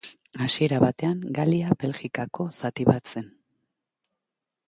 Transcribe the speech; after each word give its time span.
Hasiera 0.43 0.79
batean 0.83 1.19
Galia 1.35 1.77
Belgikako 1.83 2.47
zati 2.61 2.87
bat 2.91 3.13
zen. 3.15 3.31